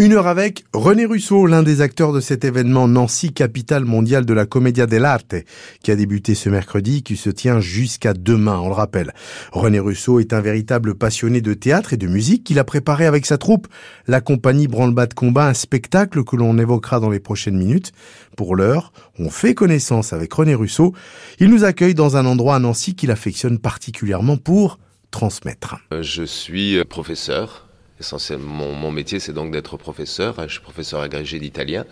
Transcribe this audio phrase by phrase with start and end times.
[0.00, 4.32] Une heure avec René Russo, l'un des acteurs de cet événement Nancy, capitale mondiale de
[4.32, 5.34] la Commedia dell'arte,
[5.82, 9.12] qui a débuté ce mercredi, qui se tient jusqu'à demain, on le rappelle.
[9.52, 13.26] René Russo est un véritable passionné de théâtre et de musique qu'il a préparé avec
[13.26, 13.68] sa troupe,
[14.06, 17.92] la compagnie Branle-Bas de Combat, un spectacle que l'on évoquera dans les prochaines minutes.
[18.38, 20.94] Pour l'heure, on fait connaissance avec René Russo.
[21.40, 24.78] Il nous accueille dans un endroit à Nancy qu'il affectionne particulièrement pour
[25.10, 25.76] transmettre.
[26.00, 27.66] Je suis professeur
[28.00, 30.36] Essentiellement, mon, métier, c'est donc d'être professeur.
[30.46, 31.84] Je suis professeur agrégé d'italien.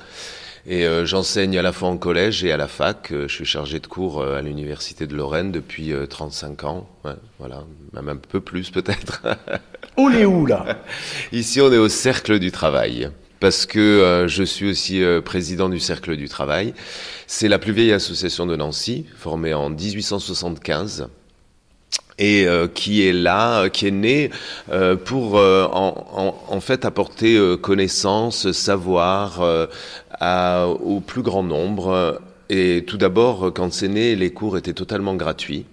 [0.66, 3.12] Et euh, j'enseigne à la fois en collège et à la fac.
[3.12, 6.88] Euh, je suis chargé de cours euh, à l'université de Lorraine depuis 35 ans.
[7.38, 9.22] voilà, même un peu plus peut-être.
[9.96, 10.78] on est où là?
[11.32, 13.10] Ici, on est au Cercle du Travail.
[13.40, 16.74] Parce que je suis aussi président du Cercle du Travail.
[17.28, 21.08] C'est la plus vieille association de Nancy, formée en 1875
[22.18, 24.30] et euh, qui est là, qui est né
[24.72, 29.40] euh, pour euh, en, en, fait apporter connaissance, savoir
[30.20, 32.20] à, au plus grand nombre.
[32.50, 35.66] Et tout d'abord, quand c'est né, les cours étaient totalement gratuits.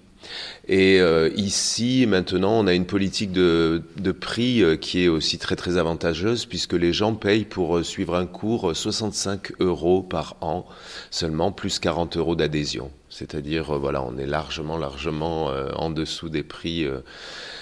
[0.67, 5.37] Et euh, ici, maintenant, on a une politique de, de prix euh, qui est aussi
[5.37, 10.37] très très avantageuse puisque les gens payent pour euh, suivre un cours 65 euros par
[10.41, 10.65] an
[11.11, 12.91] seulement, plus 40 euros d'adhésion.
[13.17, 16.85] C'est-à-dire, voilà, on est largement, largement en dessous des prix.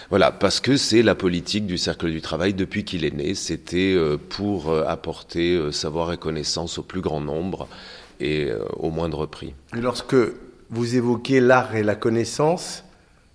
[0.09, 3.35] voilà, parce que c'est la politique du Cercle du Travail depuis qu'il est né.
[3.35, 3.95] C'était
[4.29, 7.67] pour apporter savoir et connaissance au plus grand nombre
[8.19, 9.53] et au moindre prix.
[9.73, 10.15] lorsque
[10.71, 12.83] vous évoquez l'art et la connaissance,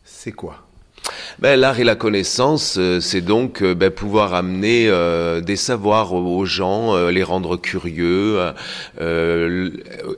[0.05, 0.68] c'est quoi?
[1.39, 6.13] Ben, L'art et la connaissance, euh, c'est donc euh, ben, pouvoir amener euh, des savoirs
[6.13, 8.39] aux, gens, les rendre curieux,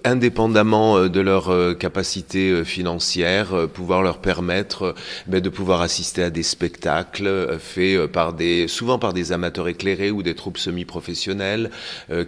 [0.04, 4.94] indépendamment de leur capacité financière, pouvoir leur permettre
[5.26, 10.10] ben, de pouvoir assister à des spectacles faits par des, souvent par des amateurs éclairés
[10.10, 11.70] ou des troupes semi-professionnelles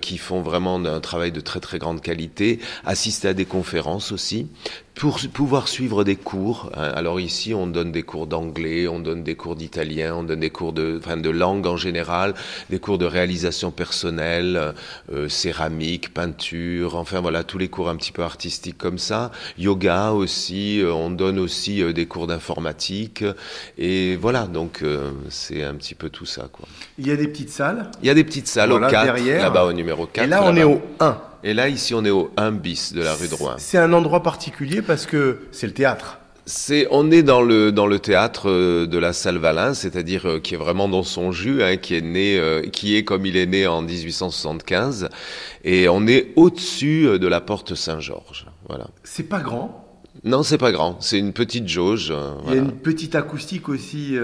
[0.01, 4.49] qui font vraiment un travail de très très grande qualité, assister à des conférences aussi,
[4.95, 6.71] pour pouvoir suivre des cours.
[6.75, 6.93] Hein.
[6.95, 10.51] Alors ici, on donne des cours d'anglais, on donne des cours d'italien, on donne des
[10.51, 12.35] cours de, enfin, de langue en général,
[12.71, 14.75] des cours de réalisation personnelle,
[15.13, 19.31] euh, céramique, peinture, enfin voilà, tous les cours un petit peu artistiques comme ça.
[19.59, 23.25] Yoga aussi, euh, on donne aussi euh, des cours d'informatique.
[23.79, 24.85] Et voilà, donc
[25.29, 26.49] c'est un petit peu tout ça.
[26.53, 26.69] Quoi.
[26.99, 29.65] Il y a des petites salles Il y a des petites salles au 4, là-bas
[29.65, 30.25] au numéro 4.
[30.25, 31.32] Et là, on est au 1.
[31.45, 33.55] Et là, ici, on est au 1 bis de la rue de Rouen.
[33.59, 36.19] C'est un endroit particulier parce que c'est le théâtre.
[36.45, 40.41] C'est, on est dans le dans le théâtre euh, de la Salle Valin, c'est-à-dire euh,
[40.41, 43.37] qui est vraiment dans son jus, hein, qui est né, euh, qui est comme il
[43.37, 45.09] est né en 1875,
[45.63, 48.47] et on est au-dessus de la porte Saint-Georges.
[48.69, 48.89] Voilà.
[49.05, 49.79] C'est pas grand.
[50.25, 51.01] Non, c'est pas grand.
[51.01, 52.13] C'est une petite jauge.
[52.49, 54.17] Il y a une petite acoustique aussi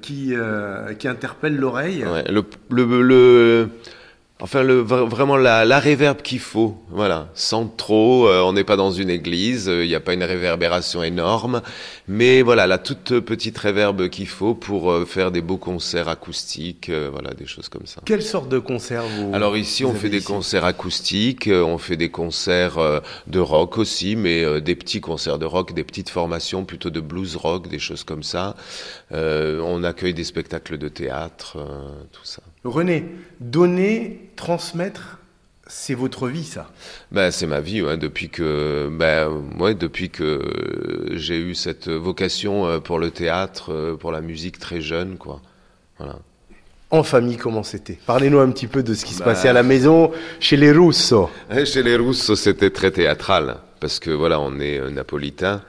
[0.00, 0.34] qui
[0.98, 2.04] qui interpelle l'oreille.
[2.04, 3.68] Ouais, le, le, le
[4.40, 8.26] Enfin, le, vraiment la, la réverbe qu'il faut, voilà, sans trop.
[8.26, 11.62] Euh, on n'est pas dans une église, il n'y a pas une réverbération énorme,
[12.08, 16.88] mais voilà, la toute petite réverbe qu'il faut pour euh, faire des beaux concerts acoustiques,
[16.88, 18.00] euh, voilà, des choses comme ça.
[18.04, 22.10] Quelle sorte de concerts vous Alors ici, on fait des concerts acoustiques, on fait des
[22.10, 22.78] concerts
[23.28, 27.36] de rock aussi, mais des petits concerts de rock, des petites formations plutôt de blues
[27.36, 28.56] rock, des choses comme ça.
[29.12, 31.58] on accueille des spectacles de théâtre,
[32.10, 32.42] tout ça.
[32.64, 33.06] René,
[33.40, 35.18] donner, transmettre,
[35.66, 36.70] c'est votre vie, ça
[37.10, 40.40] ben, C'est ma vie, ouais, depuis que, ben, ouais, depuis que
[41.12, 45.16] j'ai eu cette vocation euh, pour le théâtre, euh, pour la musique très jeune.
[45.16, 45.40] Quoi.
[45.98, 46.18] Voilà.
[46.90, 47.98] En famille, comment c'était?
[48.06, 51.30] Parlez-nous un petit peu de ce qui se passait à la maison chez les Russo.
[51.64, 55.62] Chez les Russo, c'était très théâtral, parce que voilà, on est euh, napolitain.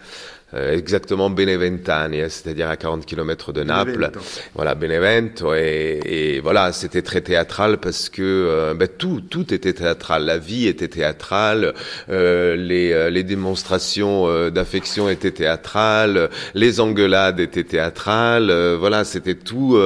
[0.56, 4.12] Euh, exactement Beneventania, c'est-à-dire à 40 km de Naples.
[4.54, 5.54] Voilà, Benevento.
[5.56, 10.26] Et, et voilà, c'était très théâtral parce que euh, ben, tout, tout était théâtral.
[10.26, 11.74] La vie était théâtrale,
[12.10, 14.14] euh, les, euh, les démonstrations
[14.50, 18.52] d'affection étaient théâtrales, les engueulades étaient théâtrales.
[18.80, 19.80] voilà, c'était tout,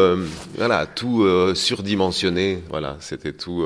[0.58, 2.64] voilà, tout surdimensionné.
[2.70, 3.66] Voilà, c'était tout.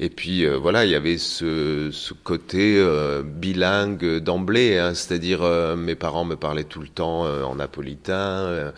[0.00, 2.84] et puis voilà, il y avait ce, ce côté
[3.24, 5.42] bilingue d'emblée, hein, c'est-à-dire
[5.76, 8.14] mes parents me parlait tout le temps euh, en napolitain.
[8.14, 8.72] Euh,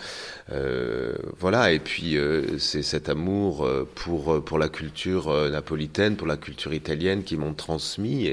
[0.53, 2.17] euh, voilà, et puis
[2.59, 8.31] c'est cet amour pour, pour la culture napolitaine, pour la culture italienne qui m'ont transmis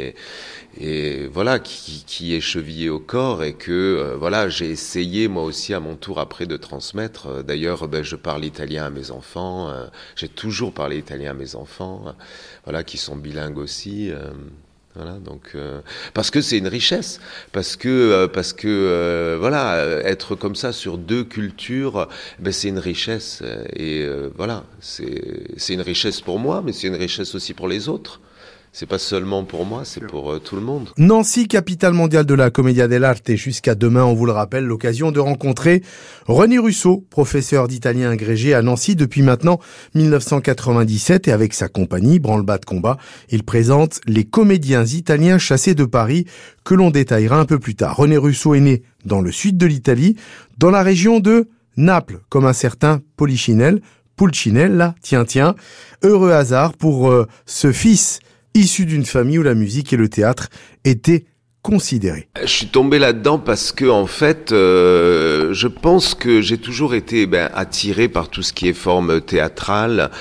[0.79, 5.73] et, voilà, qui, qui est chevillé au corps et que voilà, j'ai essayé moi aussi
[5.73, 7.43] à mon tour après de transmettre.
[7.43, 9.73] D'ailleurs, ben, je parle italien à mes enfants,
[10.15, 12.15] j'ai toujours parlé italien à mes enfants,
[12.63, 14.11] voilà, qui sont bilingues aussi.
[14.95, 15.81] Voilà, donc euh,
[16.13, 17.19] parce que c'est une richesse,
[17.51, 22.07] parce que euh, parce que euh, voilà, être comme ça sur deux cultures,
[22.39, 23.43] ben c'est une richesse
[23.75, 24.07] et
[24.37, 28.21] voilà, c'est c'est une richesse pour moi, mais c'est une richesse aussi pour les autres
[28.77, 30.89] c'est pas seulement pour moi, c'est pour euh, tout le monde.
[30.97, 35.13] Nancy, capitale mondiale de la Commedia dell'arte, et jusqu'à demain, on vous le rappelle, l'occasion
[35.13, 35.81] de rencontrer
[36.27, 39.61] René Russo, professeur d'italien agrégé à Nancy depuis maintenant
[39.93, 42.97] 1997, et avec sa compagnie, Branle-Bas de Combat,
[43.29, 46.25] il présente les comédiens italiens chassés de Paris,
[46.65, 47.95] que l'on détaillera un peu plus tard.
[47.95, 50.17] René Russo est né dans le sud de l'Italie,
[50.57, 51.47] dans la région de
[51.77, 53.79] Naples, comme un certain Polichinelle,
[54.17, 55.55] Pulcinella, tiens tiens,
[56.03, 58.19] heureux hasard pour euh, ce fils
[58.55, 60.49] issu d'une famille où la musique et le théâtre
[60.83, 61.25] étaient
[62.43, 67.25] Je suis tombé là-dedans parce que en fait, euh, je pense que j'ai toujours été
[67.25, 70.11] ben, attiré par tout ce qui est forme théâtrale,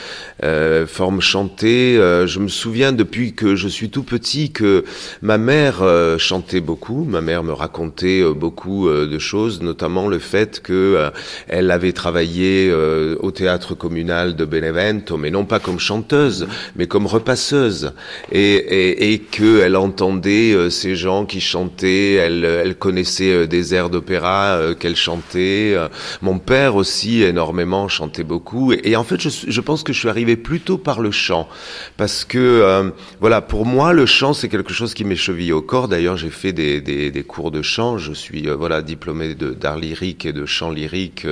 [0.43, 1.99] euh, forme chantée.
[1.99, 4.85] Euh, je me souviens depuis que je suis tout petit que
[5.21, 7.05] ma mère euh, chantait beaucoup.
[7.05, 11.11] Ma mère me racontait euh, beaucoup de choses, notamment le fait que
[11.49, 12.73] elle avait travaillé
[13.21, 17.93] au théâtre communal de Benevento, mais non pas comme chanteuse, mais comme repasseuse,
[18.33, 23.91] et, et, et qu'elle entendait ces gens qui qui chantait, elle, connaissait euh, des airs
[23.91, 25.75] d'opéra euh, qu'elle chantait.
[25.75, 25.89] Euh,
[26.23, 28.73] mon père aussi énormément chantait beaucoup.
[28.73, 31.49] Et, en fait, je, pense que je suis arrivé plutôt par le chant,
[31.97, 35.89] parce que voilà, pour moi, le chant c'est quelque chose qui m'est chevillé au corps.
[35.89, 37.99] D'ailleurs, j'ai fait des, cours de chant.
[37.99, 41.27] Je suis voilà diplômé d'art lyrique et de chant lyrique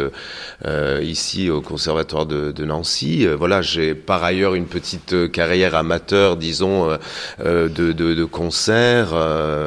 [0.64, 3.26] euh, ici au conservatoire de, Nancy.
[3.26, 6.88] voilà, j'ai par ailleurs une petite carrière amateur, disons,
[7.44, 9.08] de, de, de concert.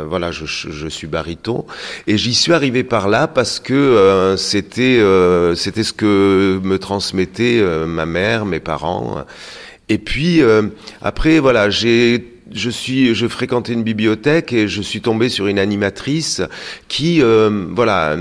[0.08, 1.66] voilà je, suis baryton
[2.08, 6.78] et j'y suis arrivé par là parce que euh, c'était euh, c'était ce que me
[6.80, 9.26] transmettait euh, ma mère, mes parents.
[9.90, 10.42] Et puis
[11.02, 15.58] après voilà, j'ai je suis, je fréquentais une bibliothèque et je suis tombé sur une
[15.58, 16.42] animatrice
[16.88, 18.18] qui, euh, voilà,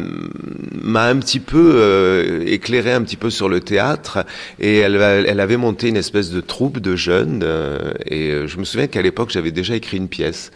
[0.83, 4.25] m'a un petit peu euh, éclairé un petit peu sur le théâtre
[4.59, 8.65] et elle, elle avait monté une espèce de troupe de jeunes euh, et je me
[8.65, 10.53] souviens qu'à l'époque j'avais déjà écrit une pièce.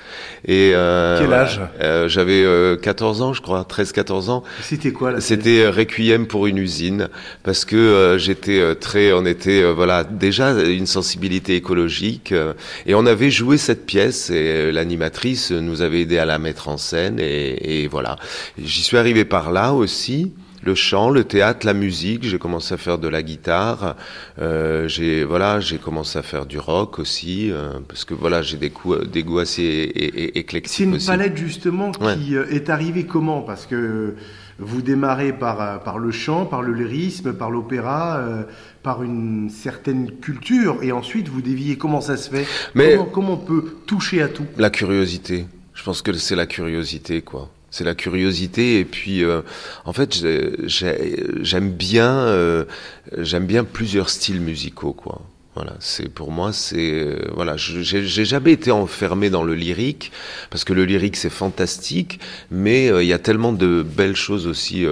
[0.47, 1.61] Et quel âge?
[2.07, 2.45] J'avais
[2.81, 4.45] 14 ans, je crois, 13-14 ans.
[4.63, 7.09] C'était quoi C'était Requiem pour une usine
[7.43, 12.33] parce que j'étais très, on était voilà déjà une sensibilité écologique
[12.87, 16.69] et on avait joué cette pièce et euh, l'animatrice nous avait aidé à la mettre
[16.69, 18.17] en scène et, et voilà.
[18.57, 20.33] J'y suis arrivé par là aussi
[20.65, 22.25] le chant, le théâtre, la musique.
[22.25, 23.97] J'ai commencé à faire de la guitare.
[24.39, 28.57] Euh, j'ai voilà, j'ai commencé à faire du rock aussi euh, parce que voilà, j'ai
[28.57, 28.73] des,
[29.11, 29.93] des goûts assez
[30.35, 30.75] éclectiques.
[30.75, 33.43] C'est une palette justement qui est arrivée comment?
[33.43, 34.15] Parce que
[34.59, 38.21] vous démarrez par par le chant, par le lyrisme, par l'opéra,
[38.89, 41.77] par une certaine culture, et ensuite vous déviez.
[41.77, 42.47] Comment ça se fait?
[42.75, 44.47] Mais comment, comment on peut toucher à tout?
[44.57, 45.45] La curiosité.
[45.75, 47.51] Je pense que c'est la curiosité, quoi.
[47.71, 49.43] C'est la curiosité et puis euh,
[49.85, 50.25] en fait
[50.65, 52.65] j'aime bien euh,
[53.19, 55.21] j'aime bien plusieurs styles musicaux quoi.
[55.61, 60.13] Voilà, c'est pour moi c'est euh, voilà, j'ai jamais été enfermé dans le lyrique
[60.51, 62.21] parce que le lyrique c'est fantastique,
[62.53, 64.87] mais il y a tellement de belles choses aussi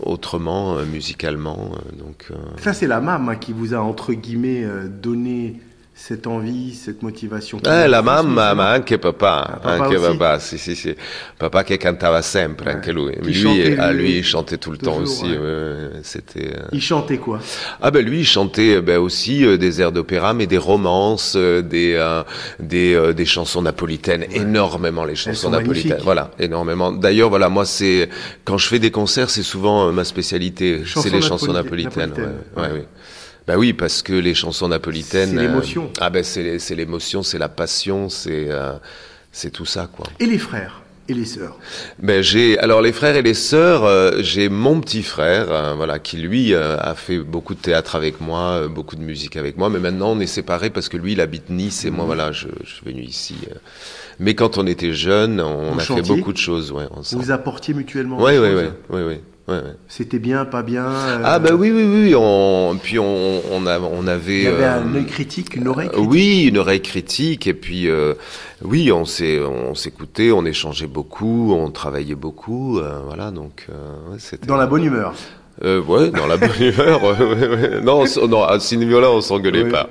[0.00, 2.32] autrement musicalement donc.
[2.60, 4.66] Ça c'est la maman qui vous a entre guillemets
[5.00, 5.60] donné
[6.02, 7.60] cette envie, cette motivation.
[7.62, 10.96] Eh, la mamma, ma anche papà, ah, anche papà, sì, sì, sì.
[11.36, 12.74] Papà che cantava sempre, ouais.
[12.74, 13.16] anche lui.
[13.18, 15.30] Qui lui, chantait, ah, lui, il chantait tout le toujours, temps aussi.
[15.30, 15.38] Ouais.
[15.38, 16.56] Ouais, c'était.
[16.56, 16.68] Euh...
[16.72, 17.38] Il chantait quoi?
[17.82, 21.60] Ah ben lui, il chantait ben, aussi euh, des airs d'opéra, mais des romances, euh,
[21.60, 22.22] des euh,
[22.58, 25.90] des euh, des chansons napolitaines, énormément les chansons napolitaines.
[25.90, 26.04] Magnifiques.
[26.04, 26.92] Voilà, énormément.
[26.92, 28.08] D'ailleurs, voilà, moi c'est
[28.44, 32.08] quand je fais des concerts, c'est souvent ma spécialité, c'est les chansons napolitaines.
[32.08, 32.38] napolitaines.
[32.56, 32.86] Ouais, ouais,
[33.46, 35.30] bah oui, parce que les chansons napolitaines.
[35.30, 35.84] C'est l'émotion.
[35.84, 38.72] Euh, ah ben c'est l'émotion, c'est la passion, c'est euh,
[39.32, 40.06] c'est tout ça quoi.
[40.18, 41.58] Et les frères et les sœurs?
[41.98, 45.98] Ben j'ai alors les frères et les sœurs, euh, j'ai mon petit frère, euh, voilà,
[45.98, 49.68] qui lui euh, a fait beaucoup de théâtre avec moi, beaucoup de musique avec moi,
[49.68, 52.06] mais maintenant on est séparés parce que lui il habite Nice et moi mhm.
[52.06, 53.36] voilà, je, je, suis venu ici.
[54.18, 56.84] Mais quand on était jeunes, on, a fait beaucoup de choses, ouais.
[57.12, 58.22] Vous vous apportiez mutuellement.
[58.22, 59.20] Oui, oui, oui, oui, oui.
[59.88, 62.14] C'était bien, pas bien euh, Ah bah oui, oui, oui.
[62.16, 64.38] On, puis on, on, a, on avait...
[64.38, 67.46] Il y avait un euh, œil critique, une oreille critique Oui, une oreille critique.
[67.46, 68.14] Et puis, euh,
[68.62, 72.80] oui, on s'écoutait, on échangeait beaucoup, on travaillait beaucoup.
[73.06, 73.66] voilà, donc
[74.18, 74.46] c'était...
[74.46, 75.14] Dans la bonne humeur
[75.62, 77.02] euh, ouais, dans la bonne humeur.
[77.10, 79.88] Ouais, ouais, non, non, à ce niveau-là, on s'engueulait pas.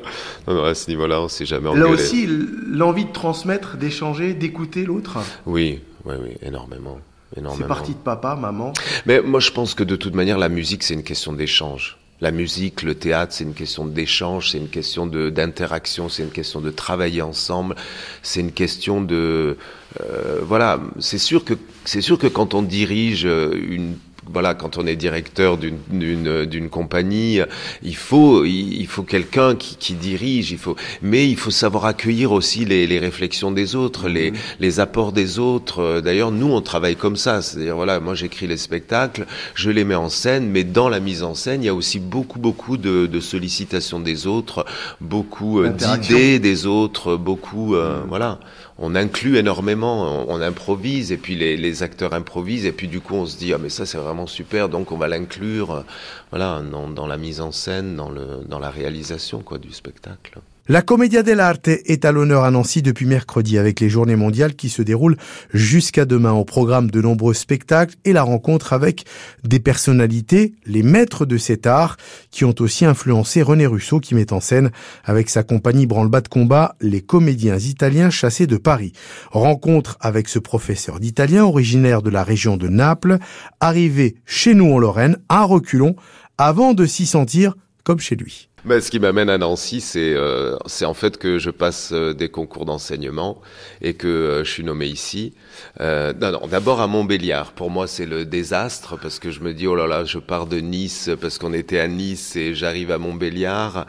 [0.48, 1.86] Non, non, à ce niveau-là, on s'est jamais engueulé.
[1.86, 2.28] Là aussi,
[2.68, 5.18] l'envie de transmettre, d'échanger, d'écouter l'autre.
[5.46, 7.00] Oui, oui, oui, énormément.
[7.36, 8.74] C'est parti de papa, maman.
[9.06, 11.98] Mais moi, je pense que de toute manière, la musique, c'est une question d'échange.
[12.22, 16.60] La musique, le théâtre, c'est une question d'échange, c'est une question d'interaction, c'est une question
[16.60, 17.76] de travailler ensemble,
[18.24, 19.58] c'est une question de
[20.02, 20.82] euh, voilà.
[21.00, 21.54] C'est sûr que
[21.86, 23.96] c'est sûr que quand on dirige une
[24.32, 27.40] voilà, quand on est directeur d'une compagnie,
[27.84, 32.32] il faut il faut quelqu'un qui, qui, dirige, il faut, mais il faut savoir accueillir
[32.32, 34.38] aussi les, les réflexions des autres, les, mhm.
[34.60, 36.02] les apports des autres.
[36.02, 39.96] D'ailleurs, nous on travaille comme ça, c'est-à-dire voilà, moi j'écris les spectacles, je les mets
[39.96, 43.06] en scène, mais dans la mise en scène, il y a aussi beaucoup beaucoup de,
[43.06, 44.66] de sollicitations des autres,
[45.02, 48.10] beaucoup euh, d'idées des autres, beaucoup euh, mhm.
[48.10, 48.40] voilà
[48.82, 53.26] on inclut énormément, on, improvise et puis les, acteurs improvisent et puis du coup on
[53.26, 55.84] se dit ah mais ça c'est vraiment super donc on va l'inclure
[56.32, 60.40] voilà dans, dans, la mise en scène, dans le dans la réalisation quoi du spectacle.
[60.72, 64.70] La Commedia dell'Arte est à l'honneur à Nancy depuis mercredi avec les journées mondiales qui
[64.70, 65.18] se déroulent
[65.52, 69.06] jusqu'à demain au programme de nombreux spectacles et la rencontre avec
[69.44, 71.98] des personnalités, les maîtres de cet art,
[72.30, 74.70] qui ont aussi influencé René Russo qui met en scène
[75.04, 78.94] avec sa compagnie branle-bas de combat les comédiens italiens chassés de Paris.
[79.32, 83.18] Rencontre avec ce professeur d'italien originaire de la région de Naples,
[83.60, 85.96] arrivé chez nous en Lorraine, à reculons,
[86.38, 88.49] avant de s'y sentir comme chez lui.
[88.66, 92.14] Ben, ce qui m'amène à Nancy, c'est euh, c'est en fait que je passe euh,
[92.14, 93.40] des concours d'enseignement
[93.82, 95.34] et que euh, je suis nommé ici.
[95.80, 97.54] Euh, non, non, d'abord à Montbéliard.
[97.54, 100.46] Pour moi, c'est le désastre parce que je me dis oh là là, je pars
[100.46, 103.86] de Nice parce qu'on était à Nice et j'arrive à Montbéliard.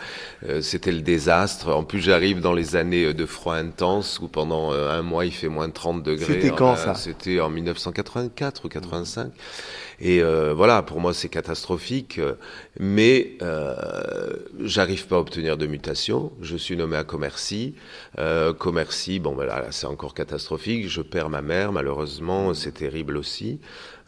[0.60, 1.70] C'était le désastre.
[1.70, 5.48] En plus, j'arrive dans les années de froid intense où pendant un mois il fait
[5.48, 6.34] moins de 30 degrés.
[6.34, 6.94] C'était quand ça?
[6.94, 9.32] C'était en 1984 ou 85.
[10.00, 12.20] Et euh, voilà, pour moi, c'est catastrophique.
[12.78, 13.74] Mais euh,
[14.62, 16.32] j'arrive pas à obtenir de mutation.
[16.40, 17.74] Je suis nommé à Commercy.
[18.18, 20.88] Euh, Commercy, bon, ben là, c'est encore catastrophique.
[20.88, 23.60] Je perds ma mère, malheureusement, c'est terrible aussi.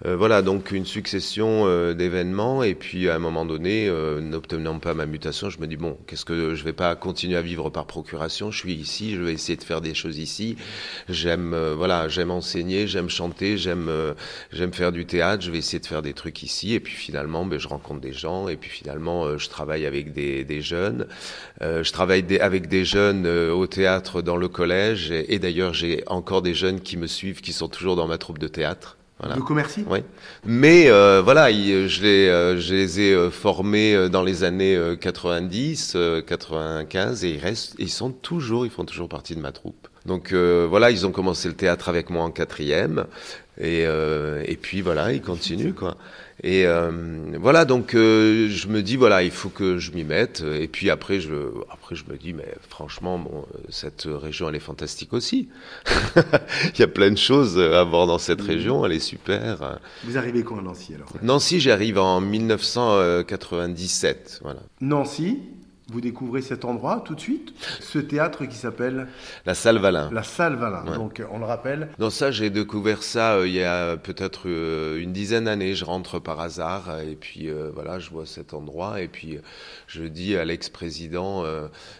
[0.04, 4.80] Euh, voilà, donc une succession euh, d'événements et puis à un moment donné, euh, n'obtenant
[4.80, 7.70] pas ma mutation, je me dis bon, qu'est-ce que je vais pas continuer à vivre
[7.70, 8.50] par procuration?
[8.50, 10.56] Je suis ici, je vais essayer de faire des choses ici.
[11.08, 13.90] J'aime, voilà, j'aime enseigner, j'aime chanter, j'aime,
[14.52, 15.44] j'aime faire du théâtre.
[15.44, 18.12] Je vais essayer de faire des trucs ici et puis finalement, ben, je rencontre des
[18.12, 21.06] gens et puis finalement, je travaille avec des, des jeunes.
[21.60, 26.54] je travaille avec des jeunes au théâtre dans le collège et d'ailleurs, j'ai encore des
[26.54, 28.96] jeunes qui me suivent, qui sont toujours dans ma troupe de théâtre.
[29.22, 30.00] De commercie Oui.
[30.44, 35.96] Mais euh, voilà, je les, euh, je les ai euh, formés dans les années 90,
[36.26, 39.88] 95, et ils restent, ils sont toujours, ils font toujours partie de ma troupe.
[40.06, 43.04] Donc voilà, ils ont commencé le théâtre avec moi en quatrième,
[43.60, 45.96] et, et puis voilà, ils continuent quoi.
[46.44, 46.90] Et euh,
[47.40, 50.40] voilà, donc euh, je me dis voilà, il faut que je m'y mette.
[50.40, 51.34] Et puis après, je
[51.70, 55.48] après je me dis mais franchement, bon, cette région elle est fantastique aussi.
[56.74, 59.78] il y a plein de choses à voir dans cette région, elle est super.
[60.04, 61.08] Vous arrivez quand à Nancy alors?
[61.22, 64.40] Nancy, j'arrive en 1997.
[64.42, 64.62] Voilà.
[64.80, 65.38] Nancy,
[65.92, 69.08] vous découvrez cet endroit tout de suite, ce théâtre qui s'appelle
[69.44, 70.10] La Salle Valin.
[70.10, 71.88] La Salle Valin, donc on le rappelle.
[71.98, 75.74] Non, ça j'ai découvert ça euh, il y a peut-être euh, une dizaine d'années.
[75.74, 79.38] Je rentre par hasard et puis euh, voilà, je vois cet endroit et puis
[79.86, 81.44] je dis à l'ex-président,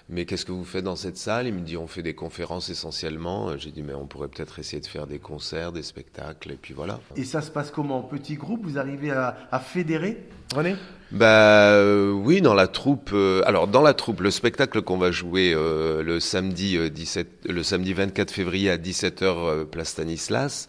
[0.09, 1.47] mais qu'est-ce que vous faites dans cette salle?
[1.47, 3.57] Il me dit, on fait des conférences essentiellement.
[3.59, 6.73] J'ai dit, mais on pourrait peut-être essayer de faire des concerts, des spectacles et puis
[6.73, 7.01] voilà.
[7.17, 8.03] Et ça se passe comment?
[8.03, 10.27] Petit groupe Vous arrivez à, à fédérer?
[10.55, 10.77] René?
[11.13, 13.11] Bah euh, oui, dans la troupe.
[13.13, 17.63] Euh, alors dans la troupe, le spectacle qu'on va jouer euh, le samedi 17, le
[17.63, 20.69] samedi 24 février à 17h place Stanislas.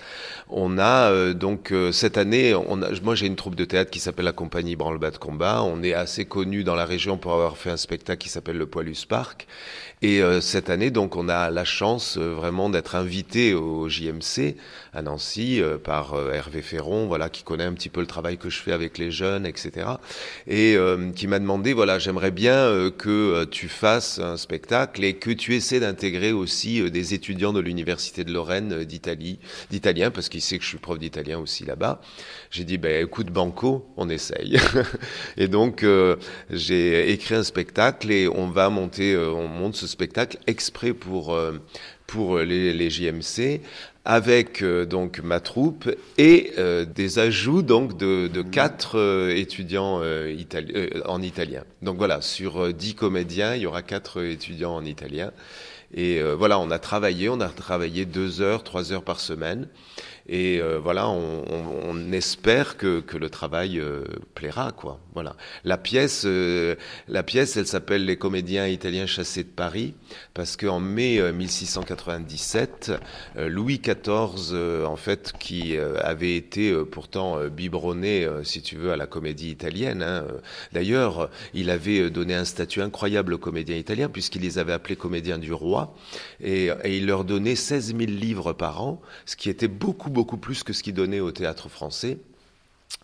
[0.49, 4.25] On a donc cette année, on a, moi j'ai une troupe de théâtre qui s'appelle
[4.25, 5.63] la compagnie Branle-bas de combat.
[5.63, 8.65] On est assez connu dans la région pour avoir fait un spectacle qui s'appelle le
[8.65, 9.47] Poilus Park.
[10.01, 14.57] Et cette année, donc, on a la chance vraiment d'être invité au JMC
[14.93, 18.59] à Nancy par Hervé Ferron, voilà, qui connaît un petit peu le travail que je
[18.59, 19.85] fais avec les jeunes, etc
[20.47, 25.03] et euh, qui m'a demandé voilà j'aimerais bien euh, que euh, tu fasses un spectacle
[25.03, 30.29] et que tu essaies d'intégrer aussi des étudiants de l'université de Lorraine d'Italie d'italien parce
[30.29, 32.01] qu'il sait que je suis prof d'italien aussi là-bas.
[32.51, 34.57] J'ai dit ben écoute banco on essaye.
[35.37, 35.85] Et donc
[36.49, 41.37] j'ai écrit un spectacle et on va monter on monte ce spectacle exprès pour
[42.07, 43.61] pour les, les JMC
[44.05, 50.01] avec euh, donc ma troupe et euh, des ajouts donc de, de quatre euh, étudiants
[51.05, 51.63] en italien.
[51.81, 55.31] Donc voilà, sur dix comédiens, il y aura quatre étudiants en italien.
[55.95, 59.67] Et voilà, on a travaillé, on a travaillé deux heures, trois heures par semaine.
[60.27, 64.99] Et euh, voilà, on, on, espère que, que, le travail euh, plaira, quoi.
[65.13, 65.35] Voilà.
[65.65, 66.75] La pièce, euh,
[67.09, 69.95] la pièce, elle s'appelle Les comédiens italiens chassés de Paris,
[70.33, 72.91] parce qu'en mai 1680 1697,
[73.35, 79.49] Louis XIV, en fait, qui avait été pourtant biberonné, si tu veux, à la comédie
[79.49, 80.01] italienne.
[80.01, 80.25] Hein.
[80.71, 85.37] D'ailleurs, il avait donné un statut incroyable aux comédiens italiens, puisqu'il les avait appelés comédiens
[85.37, 85.95] du roi,
[86.41, 90.37] et, et il leur donnait 16 000 livres par an, ce qui était beaucoup, beaucoup
[90.37, 92.17] plus que ce qu'il donnait au théâtre français.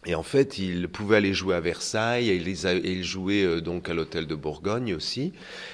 [0.06, 3.94] Et en fait, il pouvait aller jouer à Versailles, et ils, jouaient euh, donc à
[3.94, 5.34] l'hôtel de Bourgogne aussi,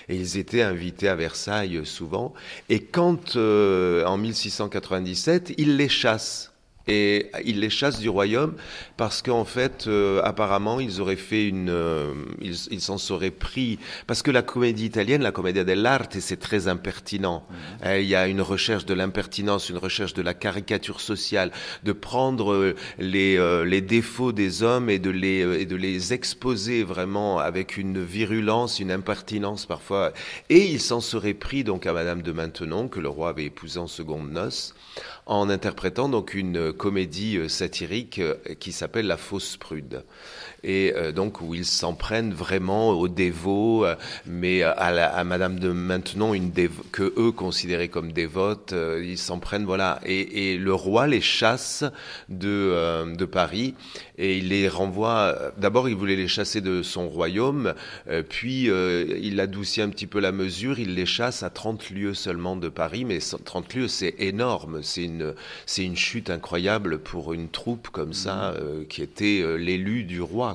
[0.09, 2.33] et ils étaient invités à Versailles souvent.
[2.69, 6.54] Et quand, euh, en 1697, il les chasse
[6.87, 8.53] et il les chasse du royaume
[8.97, 14.21] parce qu'en fait, euh, apparemment, ils auraient fait une, euh, ils s'en seraient pris parce
[14.21, 17.45] que la comédie italienne, la comédie dell'arte, c'est très impertinent.
[17.49, 17.87] Mhm.
[17.87, 21.51] Euh, il y a une recherche de l'impertinence, une recherche de la caricature sociale,
[21.83, 27.39] de prendre les les défauts des hommes et de les et de les exposer vraiment
[27.39, 30.13] avec une virulence, une impertinence parfois.
[30.49, 33.79] Et il s'en serait pris donc à Madame de Maintenon que le roi avait épousé
[33.79, 34.73] en seconde noces
[35.25, 40.03] en interprétant donc une comédie euh, satirique euh, qui s'appelle La Fausse Prude
[40.65, 43.85] et euh, donc où ils s'en prennent vraiment aux dévots,
[44.25, 46.51] mais à, à, Madame de Maintenon, une
[46.91, 51.83] que eux considéraient comme dévote, ils s'en prennent voilà, et, et, le roi les chasse
[52.29, 53.75] de de Paris
[54.17, 55.53] et il les renvoie.
[55.57, 57.73] D'abord, il voulait les chasser de son royaume,
[58.29, 58.69] puis
[59.21, 62.69] il adoucit un petit peu la mesure, il les chasse à 30 lieues seulement de
[62.69, 65.33] Paris, mais 30 lieues c'est énorme, c'est une
[65.65, 68.55] c'est une chute incroyable pour une troupe comme ça, mmh.
[68.61, 70.54] euh, qui était euh, l'élu du roi,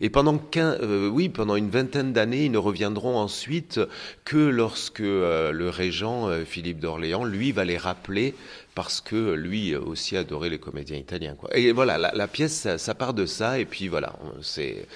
[0.00, 3.80] Et pendant euh, oui, pendant une vingtaine d'années, ils ne reviendront ensuite
[4.24, 8.34] que lorsque le régent Philippe d'Orléans, lui, va les rappeler
[8.74, 11.36] parce que lui aussi adorait les comédiens italiens.
[11.52, 14.86] Et voilà, la, pièce, ça, part de ça, et puis voilà, c'est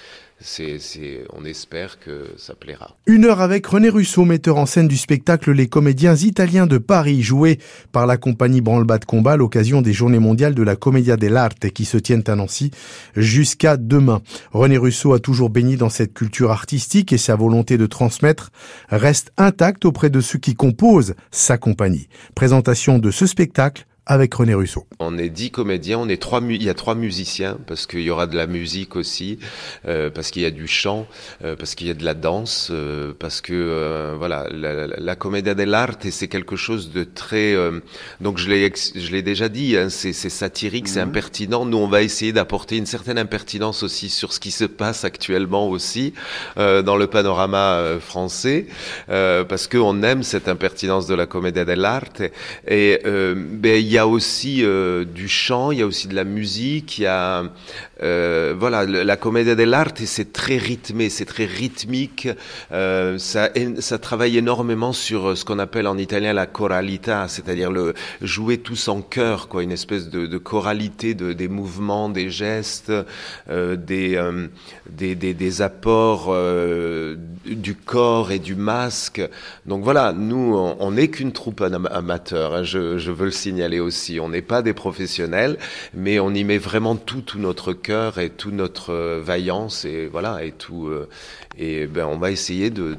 [0.43, 2.95] c'est, on espère que ça plaira.
[3.05, 7.21] Une heure avec René Russo, metteur en scène du spectacle Les comédiens italiens de Paris,
[7.21, 7.59] joué
[7.91, 11.69] par la compagnie Branle-Bas de Combat à l'occasion des Journées mondiales de la Commedia dell'arte
[11.69, 12.71] qui se tiennent à Nancy
[13.15, 14.21] jusqu'à demain.
[14.51, 18.51] René Russo a toujours baigné dans cette culture artistique et sa volonté de transmettre
[18.89, 22.07] reste intacte auprès de ceux qui composent sa compagnie.
[22.35, 24.87] Présentation de ce spectacle avec René Russo.
[24.99, 28.09] On est dix comédiens, on est trois, il y a trois musiciens parce qu'il y
[28.09, 29.37] aura de la musique aussi,
[29.87, 31.07] euh, parce qu'il y a du chant,
[31.45, 35.53] euh, parce qu'il y a de la danse, euh, parce que voilà, la, la commedia
[35.53, 37.55] dell'arte c'est quelque chose de très,
[38.21, 41.09] donc je l'ai, je l'ai déjà dit, hein, c'est, satirique, c'est mhm.
[41.09, 41.65] impertinent.
[41.65, 45.69] Nous, on va essayer d'apporter une certaine impertinence aussi sur ce qui se passe actuellement
[45.69, 46.13] aussi
[46.55, 48.65] dans le panorama français,
[49.07, 52.23] parce qu'on aime cette impertinence de la commedia dell'arte
[52.67, 56.23] et ben, il y a aussi euh, du chant, il y a aussi de la
[56.23, 57.43] musique, il y a
[58.03, 62.27] euh, voilà la comédie dell'arte c'est très rythmé, c'est très rythmique.
[62.71, 67.93] Euh, ça, ça travaille énormément sur ce qu'on appelle en italien la choralità, c'est-à-dire le
[68.21, 72.91] jouer tous en chœur, quoi, une espèce de, de choralité de, des mouvements, des gestes,
[73.49, 73.75] des,
[74.89, 76.35] des, des, des apports
[77.45, 79.21] du corps et du masque.
[79.65, 81.61] Donc voilà, nous on n'est qu'une troupe
[81.91, 84.19] amateur, hein, je, je veux le signaler aussi.
[84.19, 85.57] On n'est pas des professionnels,
[85.93, 90.07] mais on y met vraiment tout, tout notre cœur et toute notre euh, vaillance et
[90.07, 90.87] voilà et tout.
[90.87, 91.09] Euh,
[91.57, 92.93] et ben on va essayer de,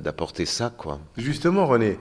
[0.00, 1.00] d'apporter ça, quoi.
[1.16, 1.98] Justement, René,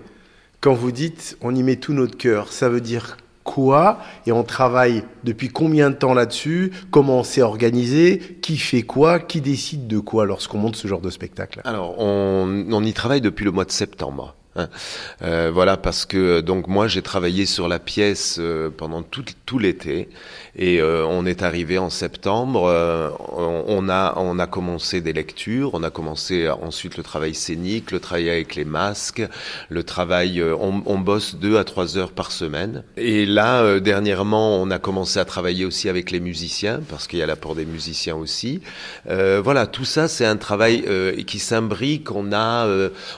[0.61, 3.99] quand vous dites on y met tout notre cœur, ça veut dire quoi?
[4.27, 6.71] Et on travaille depuis combien de temps là-dessus?
[6.91, 8.19] Comment on s'est organisé?
[8.41, 9.19] Qui fait quoi?
[9.19, 11.61] Qui décide de quoi lorsqu'on monte ce genre de spectacle?
[11.63, 14.35] Alors, on, on y travaille depuis le mois de septembre.
[14.59, 14.69] Hein.
[15.21, 19.23] Euh, voilà parce que donc moi j'ai travaillé sur la pièce euh, pendant tout,
[19.57, 20.09] l'été
[20.55, 22.61] et euh, on est arrivé en septembre.
[23.35, 27.99] On, a on a commencé des lectures, on a commencé ensuite le travail scénique, le
[27.99, 29.23] travail avec les masques,
[29.69, 30.43] le travail.
[30.43, 32.83] On, on, bosse deux à trois heures par semaine.
[32.97, 37.23] Et là dernièrement on a commencé à travailler aussi avec les musiciens parce qu'il y
[37.23, 38.61] a l'apport des musiciens aussi.
[39.05, 40.83] voilà tout ça c'est un travail
[41.25, 42.11] qui s'imbrique.
[42.11, 42.67] On a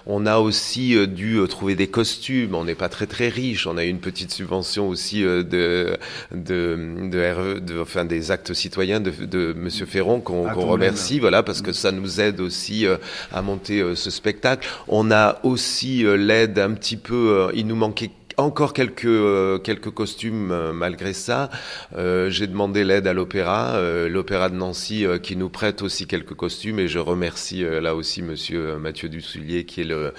[0.05, 2.55] on a aussi du euh, trouver des costumes.
[2.55, 3.67] On n'est pas très très riche.
[3.67, 5.97] On a eu une petite subvention aussi euh, de,
[6.33, 11.43] de, de, RE, de, enfin des actes citoyens de, de Monsieur Ferron qu'on remercie, voilà,
[11.43, 12.97] parce que ça nous aide aussi euh,
[13.31, 14.67] à monter ce spectacle.
[14.87, 17.49] On a aussi l'aide un petit peu.
[17.53, 21.49] il nous manquait encore quelques euh, quelques costumes euh, malgré ça.
[21.95, 26.79] Euh, j'ai demandé l'aide à l'opéra, l'opéra de Nancy qui nous prête aussi quelques costumes
[26.79, 30.13] et je remercie là aussi Monsieur Mathieu Dussoulier qui est le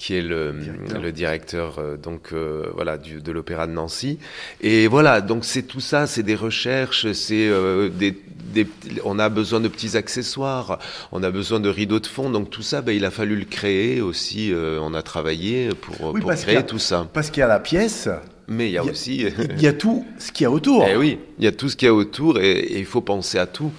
[0.00, 4.18] qui est le directeur, le directeur euh, donc euh, voilà du, de l'opéra de Nancy.
[4.62, 7.50] Et voilà, donc c'est tout ça, c'est des recherches, c'est
[7.98, 8.16] des,
[8.54, 8.66] des,
[9.04, 10.78] on a besoin de petits accessoires,
[11.12, 13.44] on a besoin de rideaux de fond, donc tout ça, ben, il a fallu le
[13.44, 14.54] créer aussi.
[14.54, 17.06] on a travaillé pour, pour créer tout ça.
[17.12, 18.08] Parce qu'il y a la pièce
[18.48, 19.26] mais il y a, aussi.
[19.54, 20.84] Il y a tout ce qu'il y a autour.
[20.88, 23.38] Eh oui, il y a tout ce qu'il y a autour et, il faut penser
[23.38, 23.70] à tout.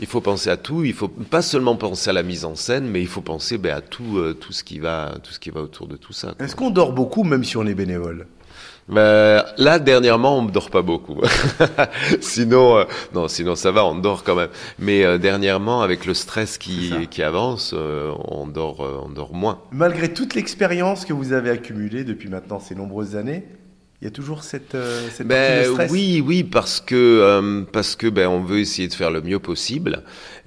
[0.00, 0.84] Il faut penser à tout.
[0.84, 3.76] Il faut pas seulement penser à la mise en scène, mais il faut penser ben,
[3.76, 6.34] à tout, euh, tout ce qui va, tout ce qui va autour de tout ça.
[6.40, 8.26] Est-ce qu'on dort beaucoup, même si on est bénévole?
[8.88, 11.20] Ben, là, dernièrement, on ne dort pas beaucoup.
[12.20, 14.50] sinon, euh, non, sinon ça va, on dort quand même.
[14.80, 19.60] Mais euh, dernièrement, avec le stress qui, qui avance, on dort, on dort moins.
[19.70, 23.44] Malgré toute l'expérience que vous avez accumulée depuis maintenant ces nombreuses années,
[24.04, 25.90] il y a toujours cette, euh, cette ben, stress.
[25.90, 29.38] Oui, oui, parce que euh, parce que ben on veut essayer de faire le mieux
[29.38, 30.02] possible.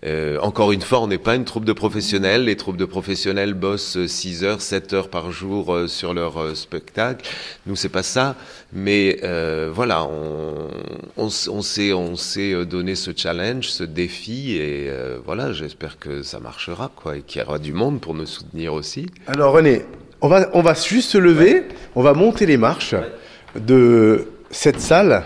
[0.06, 2.46] Euh, encore une fois, on n'est pas une troupe de professionnels.
[2.46, 7.28] Les troupes de professionnels bossent 6 heures, 7 heures par jour sur leur spectacle.
[7.66, 8.36] Nous, c'est pas ça.
[8.74, 9.18] Mais
[9.74, 10.68] voilà, on,
[11.18, 14.92] on, on s'est on s'est donné ce challenge, ce défi, et
[15.26, 18.76] voilà, j'espère que ça marchera, quoi, et qu'il y aura du monde pour nous soutenir
[18.76, 19.08] aussi.
[19.26, 19.84] Alors René,
[20.22, 21.64] on va on va juste se lever,
[21.96, 22.94] on va monter les marches
[23.60, 25.26] de cette salle,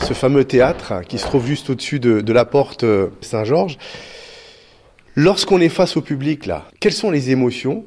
[0.00, 3.78] ce fameux théâtre qui se trouve juste au-dessus de, la porte euh, Saint-Georges.
[5.14, 7.84] Lorsqu'on est face au public, là, quelles sont les émotions?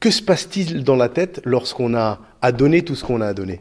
[0.00, 3.34] Que se passe-t-il dans la tête lorsqu'on a à donner tout ce qu'on a à
[3.34, 3.60] donner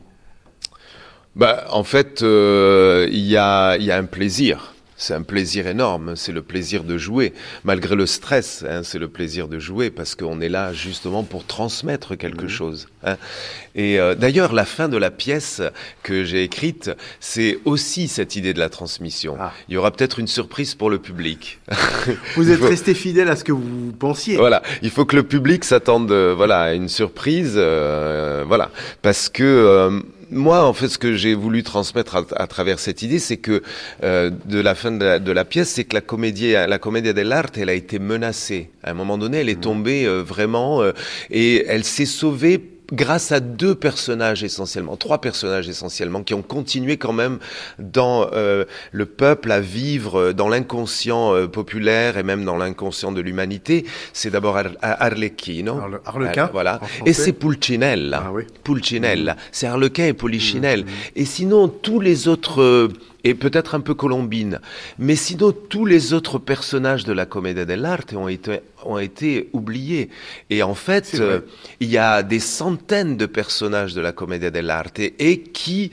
[1.35, 4.72] bah, En fait, euh, il y, a, y a un plaisir
[5.03, 7.33] c'est un plaisir énorme, c'est le plaisir de jouer,
[7.65, 11.45] malgré le stress, hein, c'est le plaisir de jouer, parce qu'on est là justement pour
[11.45, 12.87] transmettre quelque chose.
[13.03, 13.17] Hein.
[13.75, 15.61] Et euh, d'ailleurs, la fin de la pièce
[16.03, 19.35] que j'ai écrite, c'est aussi cette idée de la transmission.
[19.37, 19.51] Ah.
[19.67, 21.59] Il y aura peut-être une surprise pour le public.
[22.35, 24.37] Vous êtes resté fidèle à ce que vous pensiez.
[24.37, 28.69] Voilà, il faut que le public s'attende, euh, voilà, à une surprise, euh, voilà,
[29.01, 30.01] parce que
[30.33, 33.63] moi, en fait, ce que j'ai voulu transmettre à, travers cette idée, c'est que
[34.03, 37.69] euh, de la fin de la, pièce, c'est que la comédie, la comédie dell'arte, elle
[37.69, 38.69] a été menacée.
[38.83, 39.61] À un moment donné, elle est mmh.
[39.61, 40.91] tombée euh, vraiment euh,
[41.29, 46.97] et elle s'est sauvée grâce à deux personnages essentiellement, trois personnages essentiellement, qui ont continué
[46.97, 47.39] quand même
[47.79, 53.11] dans euh, le peuple à vivre euh, dans l'inconscient euh, populaire et même dans l'inconscient
[53.11, 53.85] de l'humanité.
[54.11, 55.79] C'est d'abord Ar Arlecchino.
[56.05, 56.49] Arlequin.
[56.51, 56.79] voilà.
[57.05, 58.23] Et c'est Pulcinella.
[58.27, 58.43] Ah, oui.
[58.63, 59.37] Pulcinella.
[59.51, 60.85] C'est Arlequin et Polichinelle.
[60.85, 60.89] Mmh.
[61.15, 62.89] Et sinon, tous les autres
[63.23, 64.59] et peut-être un peu Colombine.
[64.99, 70.09] Mais sinon, tous les autres personnages de la Commedia dell'arte ont été, ont été oubliés.
[70.49, 71.41] Et en fait, euh,
[71.79, 75.91] il y a des centaines de personnages de la Commedia dell'arte et qui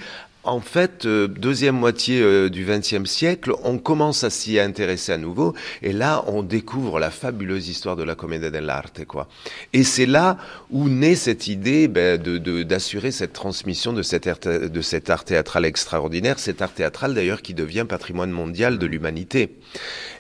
[0.51, 5.17] en fait, euh, deuxième moitié euh, du XXe siècle, on commence à s'y intéresser à
[5.17, 9.29] nouveau, et là, on découvre la fabuleuse histoire de la commedia dell'arte, quoi.
[9.73, 10.39] Et c'est là
[10.71, 15.65] où naît cette idée ben, d'assurer cette transmission de cet, art, de cet art théâtral
[15.65, 19.57] extraordinaire, cet art théâtral d'ailleurs qui devient patrimoine mondial de l'humanité.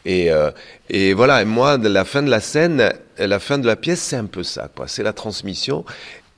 [0.04, 0.52] Et, euh,
[0.88, 4.16] et voilà, et moi, la fin de la scène, la fin de la pièce, c'est
[4.16, 4.86] un peu ça, quoi.
[4.88, 5.84] C'est la transmission.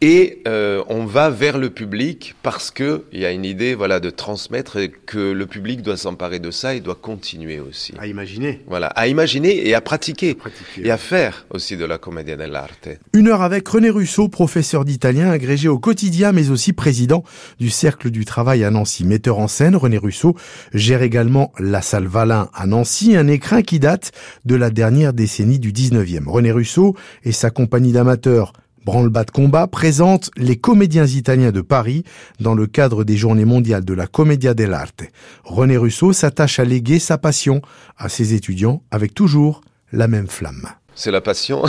[0.05, 4.01] Et euh, on va vers le public parce que il y a une idée, voilà,
[4.01, 7.95] de transmettre et que le public doit s'emparer de ça et doit continuer aussi.
[8.01, 8.63] À imaginer.
[8.67, 10.37] Voilà, à imaginer et à pratiquer,
[10.83, 12.89] et à faire aussi de la commedia dell'arte.
[13.13, 17.23] Une heure avec René Russo, professeur d'italien agrégé au quotidien, mais aussi président
[17.61, 19.05] du Cercle du Travail à Nancy.
[19.05, 20.35] Metteur en scène, René Russo
[20.75, 24.11] gère également la salle Valin à Nancy, un écrin qui date
[24.47, 26.27] de la dernière décennie du 19e.
[26.27, 28.53] René Russo et sa compagnie d'amateurs
[28.85, 32.03] Branle-bas de combat présente les comédiens italiens de Paris
[32.41, 35.05] dans le cadre des journées mondiales de la Commedia dell'arte.
[35.45, 37.63] René Russo s'attache à léguer sa passion
[37.97, 39.61] à ses étudiants avec toujours
[39.93, 40.69] la même flamme.
[40.97, 41.63] C'est la passion.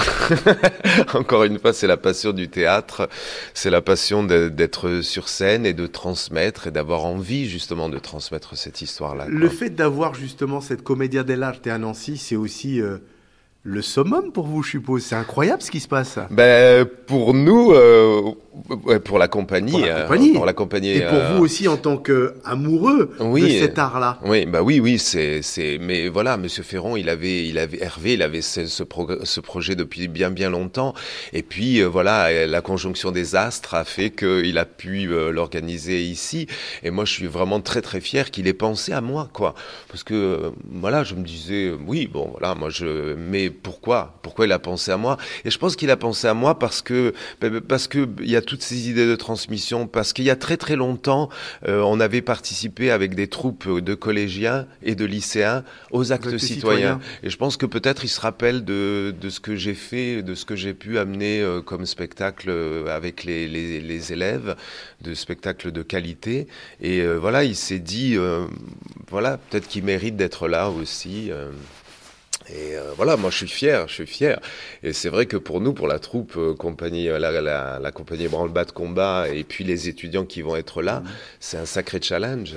[1.14, 3.08] Encore une fois, c'est la passion du théâtre.
[3.54, 8.58] C'est la passion d'être sur scène et de transmettre et d'avoir envie justement de transmettre
[8.58, 9.28] cette histoire-là.
[9.30, 12.98] Le fait d'avoir justement cette Commedia dell'arte à Nancy, c'est aussi euh,
[13.66, 15.04] le summum pour vous, je suppose.
[15.04, 16.20] C'est incroyable ce qui se passe.
[16.30, 18.34] Ben, pour nous, euh,
[19.06, 19.72] pour la compagnie.
[19.72, 20.34] Pour la euh, compagnie.
[20.34, 24.20] pour la compagnie Et pour euh, vous aussi en tant qu'amoureux oui, de cet art-là.
[24.26, 28.14] Oui, bah oui, oui, c'est, c'est, mais voilà, Monsieur Ferron, il avait, il avait, Hervé,
[28.14, 28.84] il avait ce, ce,
[29.24, 30.94] ce projet depuis bien, bien longtemps.
[31.32, 36.48] Et puis, voilà, la conjonction des astres a fait qu'il a pu l'organiser ici.
[36.84, 39.56] Et moi, je suis vraiment très, très fier qu'il ait pensé à moi, quoi.
[39.88, 44.52] Parce que, voilà, je me disais, oui, bon, voilà, moi, je, mais pourquoi Pourquoi il
[44.52, 47.14] a pensé à moi Et je pense qu'il a pensé à moi parce que
[47.68, 50.58] parce que il y a toute ces idées de transmission parce qu'il y a très
[50.58, 51.30] très longtemps,
[51.68, 57.00] euh, on avait participé avec des troupes de collégiens et de lycéens aux actes citoyens.
[57.24, 60.36] Et je pense que peut-être ils se rappellent de, de ce que j'ai fait, de
[60.36, 64.56] ce que j'ai pu amener euh, comme spectacle euh, avec les, les, les, élèves,
[65.02, 66.48] de spectacles de qualité.
[66.82, 68.18] Et voilà, il s'est dit,
[69.10, 71.32] voilà, peut-être qu'il mérite d'être là aussi.
[72.50, 74.40] Et euh, voilà, moi je suis fier, je suis fier.
[74.84, 77.92] Et c'est vrai que pour nous, pour la troupe euh, compagnie, euh, la, la, la
[77.92, 81.10] compagnie branle-bas de combat, et puis les étudiants qui vont être là, mmh.
[81.40, 82.56] c'est un sacré challenge.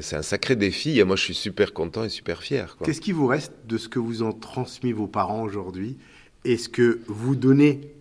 [0.00, 0.98] C'est un sacré défi.
[0.98, 2.78] Et moi, je suis super content et super fier.
[2.82, 5.98] Qu'est-ce qui vous reste de ce que vous ont transmis vos parents aujourd'hui
[6.46, 7.92] et ce que vous donnez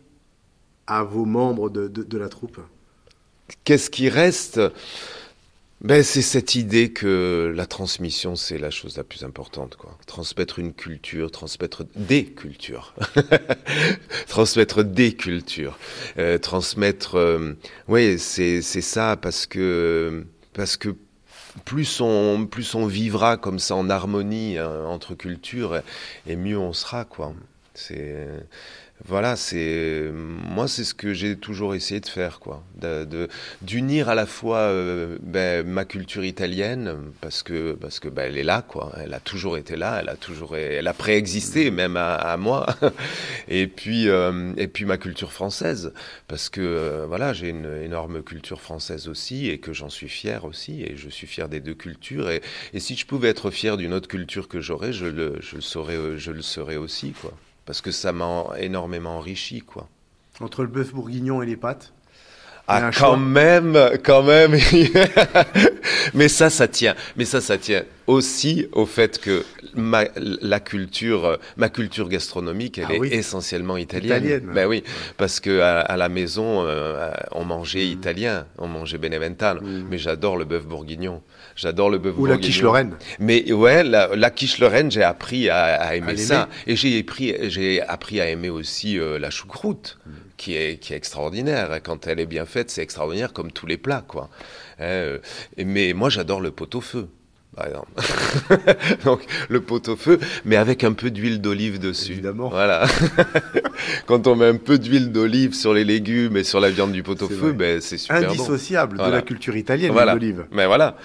[0.88, 2.62] à vos membres de, de, de la troupe?
[3.66, 4.62] Qu'est-ce qui reste?
[5.82, 9.98] Ben, c'est cette idée que la transmission, c'est la chose la plus importante, quoi.
[10.08, 12.94] Transmettre une culture, transmettre des cultures,
[14.28, 15.80] transmettre des cultures,
[16.18, 17.54] euh, transmettre, euh,
[17.88, 20.96] oui, c'est ça parce que parce que
[21.64, 25.82] plus on plus on vivra comme ça en harmonie hein, entre cultures,
[26.28, 27.34] et mieux on sera, quoi.
[29.06, 33.30] Voilà, c'est moi, c'est ce que j'ai toujours essayé de faire, quoi, de
[33.62, 38.38] d'unir à la fois euh, ben, ma culture italienne parce que parce que ben, elle
[38.38, 41.96] est là, quoi, elle a toujours été là, elle a toujours, elle a préexisté même
[41.98, 42.66] à, moi,
[43.48, 45.94] et puis euh, et puis ma culture française
[46.28, 50.44] parce que euh, voilà, j'ai une énorme culture française aussi et que j'en suis fier
[50.44, 52.30] aussi et je suis fier des deux cultures.
[52.30, 52.42] Et,
[52.74, 55.62] et si je pouvais être fier d'une autre culture que j'aurais, je le je le
[55.62, 57.34] saurais, je le serais aussi, quoi
[57.70, 59.88] parce que ça m'a énormément enrichi, quoi.
[60.42, 61.94] Entre le bœuf bourguignon et les pâtes
[62.68, 64.58] ah, quand même, quand même.
[66.16, 66.96] Mais ça, ça tient.
[67.16, 69.44] Mais ça, ça tient aussi au fait que
[69.76, 74.24] ma, la culture, ma culture gastronomique, elle ah est essentiellement italienne.
[74.24, 74.52] italienne.
[74.54, 74.84] Ben oui,
[75.18, 77.92] parce que à, la maison, euh, on mangeait mm.
[77.92, 79.62] italien, on mangeait Beneventano.
[79.62, 79.88] Mm.
[79.90, 81.22] Mais j'adore le bœuf bourguignon.
[81.60, 82.16] J'adore le bœuf.
[82.18, 82.96] Ou la quiche Lorraine.
[83.20, 86.48] Mais ouais, la, la quiche Lorraine, j'ai appris à, à aimer ça.
[86.68, 89.98] Et j'ai appris, j'ai appris à aimer aussi euh, la choucroute.
[90.38, 91.82] Qui est, qui est extraordinaire.
[91.84, 94.30] Quand elle est bien faite, c'est extraordinaire comme tous les plats, quoi.
[94.80, 95.18] Euh,
[95.58, 97.10] mais moi, j'adore le pot-au-feu
[97.60, 97.92] par exemple.
[99.04, 102.14] Donc le pot-au-feu, mais avec un peu d'huile d'olive dessus.
[102.14, 102.50] Évidemment.
[102.50, 102.88] Voilà.
[104.06, 107.04] Quand on met un peu d'huile d'olive sur les légumes et sur la viande du
[107.04, 110.14] pot-au-feu, ben c'est super Indissociable de la culture italienne, voilà.
[110.14, 110.46] l'olive.
[110.52, 110.98] Mais voilà.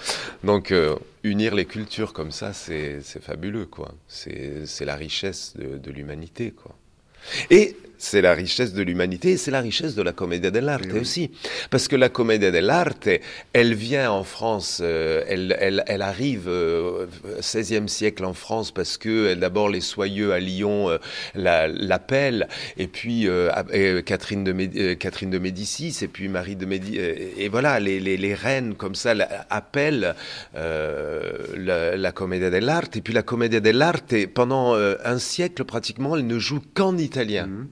[0.43, 3.93] Donc euh, unir les cultures comme ça, c'est fabuleux, quoi.
[4.07, 6.75] C'est la richesse de, de l'humanité, quoi.
[7.49, 10.99] Et c'est la richesse de l'humanité et c'est la richesse de la commedia dell'arte oui.
[10.99, 11.31] aussi.
[11.69, 13.09] Parce que la commedia dell'arte,
[13.53, 17.07] elle vient en France, euh, elle, elle, elle, arrive euh,
[17.39, 20.97] 16e siècle en France parce que d'abord les soyeux à Lyon euh,
[21.33, 26.65] l'appellent et puis euh, et Catherine, de Médi Catherine de Médicis et puis Marie de
[26.65, 26.99] Médicis.
[27.37, 29.13] Et voilà, les, les, les, reines comme ça
[29.49, 30.15] appellent
[30.53, 32.97] la, la commedia dell'arte.
[32.97, 37.47] Et puis la commedia dell'arte, pendant un siècle pratiquement, elle ne joue qu'en italien.
[37.47, 37.67] Mmh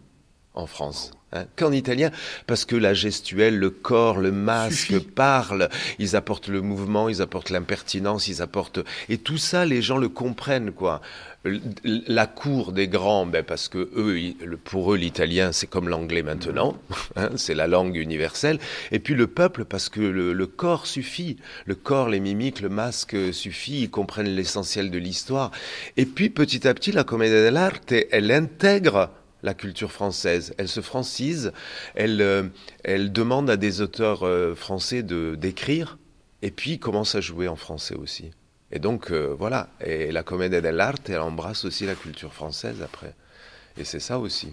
[0.53, 1.11] en France.
[1.35, 2.11] Hein, qu'en italien,
[2.45, 4.99] parce que la gestuelle, le corps, le masque Suffit.
[4.99, 8.81] parlent, ils apportent le mouvement, ils apportent l'impertinence, ils apportent...
[9.09, 11.01] Et tout ça, les gens le comprennent, quoi.
[11.43, 16.77] La cour des grands, ben parce que eux, pour eux, l'italien, c'est comme l'anglais maintenant,
[17.15, 18.59] hein, c'est la langue universelle.
[18.91, 22.69] Et puis le peuple, parce que le, le, corps suffit, le corps, les mimiques, le
[22.69, 25.49] masque suffit, ils comprennent l'essentiel de l'histoire.
[25.97, 29.09] Et puis petit à petit, la commedia dell'arte, elle intègre
[29.43, 30.53] la culture française.
[30.57, 31.51] Elle se francise,
[31.93, 32.43] elle, euh,
[32.83, 35.97] elle demande à des auteurs euh, français de d'écrire,
[36.41, 38.31] et puis commence à jouer en français aussi.
[38.71, 43.13] Et donc euh, voilà, et la commedia dell'arte, elle embrasse aussi la culture française après.
[43.77, 44.51] Et c'est ça aussi.